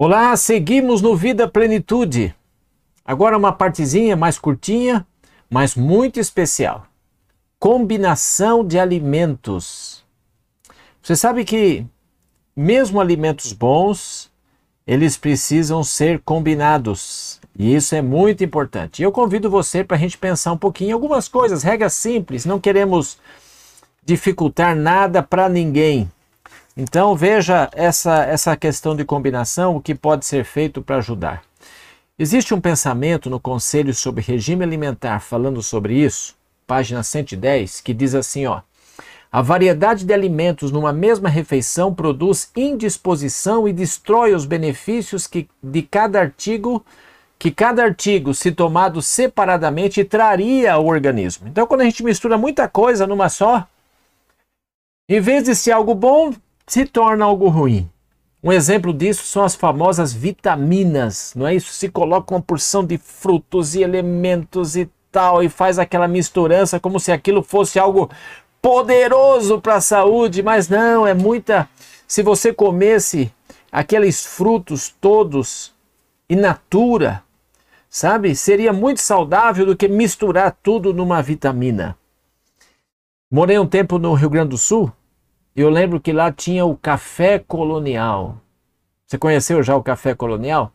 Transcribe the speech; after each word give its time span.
Olá, 0.00 0.36
seguimos 0.36 1.02
no 1.02 1.16
Vida 1.16 1.48
Plenitude. 1.48 2.32
Agora 3.04 3.36
uma 3.36 3.50
partezinha 3.50 4.14
mais 4.14 4.38
curtinha, 4.38 5.04
mas 5.50 5.74
muito 5.74 6.20
especial. 6.20 6.86
Combinação 7.58 8.64
de 8.64 8.78
alimentos. 8.78 10.04
Você 11.02 11.16
sabe 11.16 11.44
que 11.44 11.84
mesmo 12.54 13.00
alimentos 13.00 13.52
bons, 13.52 14.30
eles 14.86 15.16
precisam 15.16 15.82
ser 15.82 16.20
combinados. 16.20 17.40
E 17.58 17.74
isso 17.74 17.92
é 17.96 18.00
muito 18.00 18.44
importante. 18.44 19.02
Eu 19.02 19.10
convido 19.10 19.50
você 19.50 19.82
para 19.82 19.96
a 19.96 20.00
gente 20.00 20.16
pensar 20.16 20.52
um 20.52 20.58
pouquinho 20.58 20.90
em 20.90 20.92
algumas 20.92 21.26
coisas, 21.26 21.64
regras 21.64 21.94
simples. 21.94 22.44
Não 22.44 22.60
queremos 22.60 23.18
dificultar 24.04 24.76
nada 24.76 25.24
para 25.24 25.48
ninguém. 25.48 26.08
Então 26.80 27.16
veja 27.16 27.68
essa, 27.74 28.22
essa 28.22 28.56
questão 28.56 28.94
de 28.94 29.04
combinação, 29.04 29.74
o 29.74 29.80
que 29.80 29.96
pode 29.96 30.24
ser 30.24 30.44
feito 30.44 30.80
para 30.80 30.98
ajudar. 30.98 31.42
Existe 32.16 32.54
um 32.54 32.60
pensamento 32.60 33.28
no 33.28 33.40
Conselho 33.40 33.92
sobre 33.92 34.22
Regime 34.22 34.62
Alimentar 34.62 35.18
falando 35.18 35.60
sobre 35.60 35.94
isso, 35.94 36.36
página 36.68 37.02
110, 37.02 37.80
que 37.80 37.92
diz 37.92 38.14
assim, 38.14 38.46
ó: 38.46 38.60
A 39.32 39.42
variedade 39.42 40.04
de 40.04 40.14
alimentos 40.14 40.70
numa 40.70 40.92
mesma 40.92 41.28
refeição 41.28 41.92
produz 41.92 42.48
indisposição 42.54 43.66
e 43.66 43.72
destrói 43.72 44.32
os 44.32 44.46
benefícios 44.46 45.26
que, 45.26 45.48
de 45.60 45.82
cada 45.82 46.20
artigo 46.20 46.86
que 47.40 47.50
cada 47.52 47.84
artigo, 47.84 48.34
se 48.34 48.50
tomado 48.50 49.00
separadamente, 49.00 50.04
traria 50.04 50.74
ao 50.74 50.86
organismo. 50.86 51.46
Então, 51.46 51.68
quando 51.68 51.82
a 51.82 51.84
gente 51.84 52.02
mistura 52.02 52.36
muita 52.36 52.68
coisa 52.68 53.06
numa 53.06 53.28
só, 53.28 53.64
em 55.08 55.20
vez 55.20 55.44
de 55.44 55.54
ser 55.54 55.70
algo 55.70 55.94
bom, 55.94 56.34
se 56.68 56.84
torna 56.84 57.24
algo 57.24 57.48
ruim. 57.48 57.88
Um 58.42 58.52
exemplo 58.52 58.92
disso 58.92 59.24
são 59.24 59.42
as 59.42 59.56
famosas 59.56 60.12
vitaminas, 60.12 61.32
não 61.34 61.46
é 61.46 61.54
isso? 61.54 61.72
Se 61.72 61.88
coloca 61.88 62.32
uma 62.32 62.40
porção 62.40 62.84
de 62.84 62.96
frutos 62.96 63.74
e 63.74 63.82
elementos 63.82 64.76
e 64.76 64.88
tal 65.10 65.42
e 65.42 65.48
faz 65.48 65.78
aquela 65.78 66.06
misturança 66.06 66.78
como 66.78 67.00
se 67.00 67.10
aquilo 67.10 67.42
fosse 67.42 67.78
algo 67.78 68.08
poderoso 68.62 69.60
para 69.60 69.76
a 69.76 69.80
saúde, 69.80 70.42
mas 70.42 70.68
não, 70.68 71.06
é 71.06 71.14
muita. 71.14 71.68
Se 72.06 72.22
você 72.22 72.52
comesse 72.52 73.32
aqueles 73.72 74.24
frutos 74.24 74.94
todos 75.00 75.74
in 76.30 76.36
natura, 76.36 77.22
sabe? 77.88 78.36
Seria 78.36 78.72
muito 78.72 79.00
saudável 79.00 79.66
do 79.66 79.76
que 79.76 79.88
misturar 79.88 80.56
tudo 80.62 80.92
numa 80.92 81.22
vitamina. 81.22 81.96
Morei 83.30 83.58
um 83.58 83.66
tempo 83.66 83.98
no 83.98 84.14
Rio 84.14 84.30
Grande 84.30 84.50
do 84.50 84.58
Sul 84.58 84.92
eu 85.60 85.70
lembro 85.70 86.00
que 86.00 86.12
lá 86.12 86.30
tinha 86.30 86.64
o 86.64 86.76
café 86.76 87.38
colonial. 87.38 88.36
Você 89.06 89.18
conheceu 89.18 89.62
já 89.62 89.74
o 89.76 89.82
café 89.82 90.14
colonial? 90.14 90.72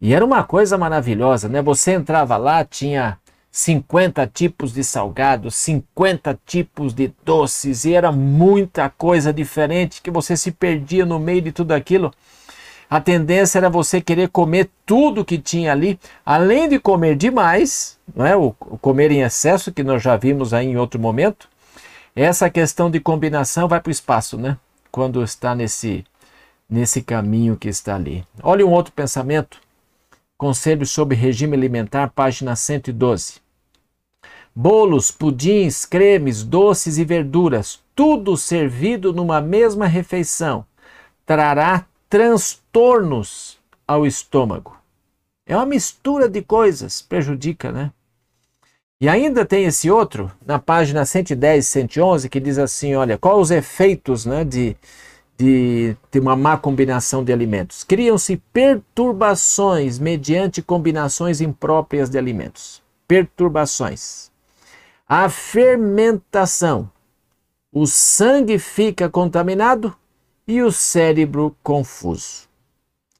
E 0.00 0.14
era 0.14 0.24
uma 0.24 0.44
coisa 0.44 0.76
maravilhosa, 0.76 1.48
né? 1.48 1.62
Você 1.62 1.92
entrava 1.92 2.36
lá, 2.36 2.64
tinha 2.64 3.18
50 3.50 4.26
tipos 4.26 4.74
de 4.74 4.84
salgados, 4.84 5.54
50 5.56 6.38
tipos 6.44 6.92
de 6.92 7.10
doces, 7.24 7.86
e 7.86 7.94
era 7.94 8.12
muita 8.12 8.90
coisa 8.90 9.32
diferente 9.32 10.02
que 10.02 10.10
você 10.10 10.36
se 10.36 10.52
perdia 10.52 11.06
no 11.06 11.18
meio 11.18 11.40
de 11.40 11.52
tudo 11.52 11.72
aquilo. 11.72 12.12
A 12.88 13.00
tendência 13.00 13.58
era 13.58 13.70
você 13.70 14.00
querer 14.00 14.28
comer 14.28 14.68
tudo 14.84 15.24
que 15.24 15.38
tinha 15.38 15.72
ali, 15.72 15.98
além 16.24 16.68
de 16.68 16.78
comer 16.78 17.16
demais, 17.16 17.98
não 18.14 18.26
é? 18.26 18.36
o, 18.36 18.52
comer 18.52 19.10
em 19.10 19.22
excesso, 19.22 19.72
que 19.72 19.82
nós 19.82 20.02
já 20.02 20.16
vimos 20.16 20.52
aí 20.52 20.66
em 20.66 20.76
outro 20.76 21.00
momento, 21.00 21.48
essa 22.22 22.48
questão 22.48 22.90
de 22.90 22.98
combinação 22.98 23.68
vai 23.68 23.78
para 23.78 23.90
o 23.90 23.92
espaço, 23.92 24.38
né? 24.38 24.56
Quando 24.90 25.22
está 25.22 25.54
nesse, 25.54 26.02
nesse 26.68 27.02
caminho 27.02 27.56
que 27.56 27.68
está 27.68 27.94
ali. 27.94 28.26
Olha 28.42 28.66
um 28.66 28.72
outro 28.72 28.92
pensamento. 28.92 29.60
Conselho 30.38 30.86
sobre 30.86 31.14
regime 31.14 31.54
alimentar, 31.54 32.08
página 32.08 32.56
112. 32.56 33.34
Bolos, 34.54 35.10
pudins, 35.10 35.84
cremes, 35.84 36.42
doces 36.42 36.96
e 36.96 37.04
verduras, 37.04 37.80
tudo 37.94 38.34
servido 38.36 39.12
numa 39.12 39.40
mesma 39.40 39.86
refeição, 39.86 40.64
trará 41.26 41.84
transtornos 42.08 43.58
ao 43.86 44.06
estômago. 44.06 44.76
É 45.44 45.54
uma 45.54 45.66
mistura 45.66 46.28
de 46.28 46.40
coisas, 46.40 47.02
prejudica, 47.02 47.70
né? 47.70 47.92
E 48.98 49.10
ainda 49.10 49.44
tem 49.44 49.64
esse 49.64 49.90
outro, 49.90 50.32
na 50.44 50.58
página 50.58 51.04
110 51.04 51.66
111, 51.66 52.28
que 52.30 52.40
diz 52.40 52.56
assim: 52.56 52.94
olha, 52.94 53.18
quais 53.18 53.38
os 53.38 53.50
efeitos 53.50 54.24
né, 54.24 54.42
de, 54.42 54.74
de, 55.36 55.94
de 56.10 56.18
uma 56.18 56.34
má 56.34 56.56
combinação 56.56 57.22
de 57.22 57.30
alimentos? 57.30 57.84
Criam-se 57.84 58.38
perturbações 58.54 59.98
mediante 59.98 60.62
combinações 60.62 61.42
impróprias 61.42 62.08
de 62.08 62.16
alimentos. 62.16 62.82
Perturbações. 63.06 64.30
A 65.06 65.28
fermentação. 65.28 66.90
O 67.70 67.86
sangue 67.86 68.58
fica 68.58 69.10
contaminado 69.10 69.94
e 70.48 70.62
o 70.62 70.72
cérebro 70.72 71.54
confuso. 71.62 72.48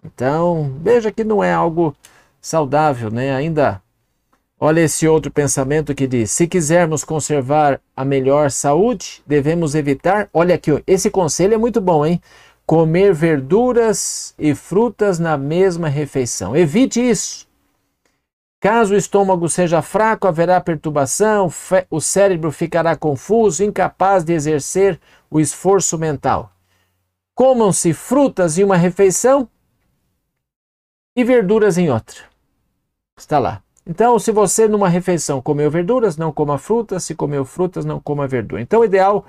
Então, 0.03 0.75
veja 0.81 1.13
que 1.13 1.23
não 1.23 1.45
é 1.45 1.53
algo 1.53 1.95
saudável, 2.41 3.11
né? 3.11 3.35
Ainda 3.35 3.83
Olha 4.59 4.81
esse 4.81 5.07
outro 5.07 5.31
pensamento 5.31 5.95
que 5.95 6.07
diz: 6.07 6.31
se 6.31 6.47
quisermos 6.47 7.05
conservar 7.05 7.81
a 7.95 8.05
melhor 8.05 8.51
saúde, 8.51 9.23
devemos 9.27 9.75
evitar. 9.75 10.31
Olha 10.33 10.55
aqui, 10.55 10.71
esse 10.87 11.11
conselho 11.11 11.55
é 11.55 11.59
muito 11.59 11.81
bom, 11.81 12.07
hein? 12.07 12.21
Comer 12.65 13.13
verduras 13.13 14.35
e 14.39 14.55
frutas 14.55 15.19
na 15.19 15.37
mesma 15.37 15.89
refeição. 15.89 16.57
Evite 16.57 17.01
isso. 17.01 17.47
Caso 18.59 18.95
o 18.95 18.97
estômago 18.97 19.49
seja 19.49 19.83
fraco, 19.83 20.27
haverá 20.27 20.61
perturbação, 20.61 21.53
o 21.91 22.01
cérebro 22.01 22.51
ficará 22.51 22.97
confuso, 22.97 23.63
incapaz 23.63 24.25
de 24.25 24.33
exercer 24.33 24.99
o 25.31 25.39
esforço 25.39 25.99
mental. 25.99 26.51
Comam-se 27.35 27.93
frutas 27.93 28.57
em 28.57 28.65
uma 28.65 28.77
refeição 28.77 29.49
e 31.15 31.23
verduras 31.23 31.77
em 31.77 31.91
outra. 31.91 32.23
Está 33.17 33.39
lá. 33.39 33.66
Então, 33.87 34.19
se 34.19 34.33
você 34.33 34.67
numa 34.67 34.89
refeição 34.89 35.41
comeu 35.41 35.71
verduras, 35.71 36.17
não 36.17 36.33
coma 36.33 36.59
frutas, 36.59 37.05
se 37.05 37.15
comeu 37.15 37.45
frutas, 37.45 37.85
não 37.85 38.01
coma 38.01 38.27
verdura. 38.27 38.61
Então, 38.61 38.81
o 38.81 38.85
ideal, 38.85 39.25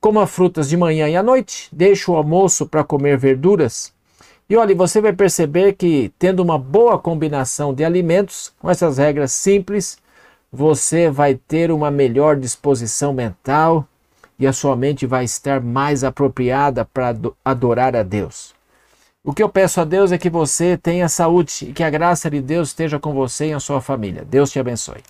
coma 0.00 0.26
frutas 0.26 0.68
de 0.68 0.76
manhã 0.76 1.08
e 1.08 1.16
à 1.16 1.22
noite, 1.22 1.68
deixe 1.72 2.08
o 2.08 2.14
almoço 2.14 2.66
para 2.66 2.84
comer 2.84 3.18
verduras. 3.18 3.92
E 4.48 4.56
olha, 4.56 4.74
você 4.74 5.00
vai 5.00 5.12
perceber 5.12 5.72
que 5.72 6.12
tendo 6.18 6.40
uma 6.40 6.56
boa 6.56 6.96
combinação 6.98 7.74
de 7.74 7.84
alimentos, 7.84 8.52
com 8.60 8.70
essas 8.70 8.98
regras 8.98 9.32
simples, 9.32 9.98
você 10.50 11.10
vai 11.10 11.34
ter 11.34 11.70
uma 11.70 11.90
melhor 11.90 12.36
disposição 12.36 13.12
mental 13.12 13.86
e 14.38 14.46
a 14.46 14.52
sua 14.52 14.76
mente 14.76 15.04
vai 15.06 15.24
estar 15.24 15.60
mais 15.60 16.04
apropriada 16.04 16.84
para 16.84 17.14
adorar 17.44 17.96
a 17.96 18.02
Deus. 18.02 18.54
O 19.28 19.34
que 19.34 19.42
eu 19.42 19.48
peço 19.50 19.78
a 19.78 19.84
Deus 19.84 20.10
é 20.10 20.16
que 20.16 20.30
você 20.30 20.74
tenha 20.74 21.06
saúde 21.06 21.66
e 21.68 21.72
que 21.74 21.82
a 21.82 21.90
graça 21.90 22.30
de 22.30 22.40
Deus 22.40 22.68
esteja 22.68 22.98
com 22.98 23.12
você 23.12 23.48
e 23.48 23.52
a 23.52 23.60
sua 23.60 23.78
família. 23.78 24.24
Deus 24.24 24.50
te 24.50 24.58
abençoe. 24.58 25.02